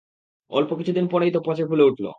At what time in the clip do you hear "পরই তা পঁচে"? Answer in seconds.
1.07-1.63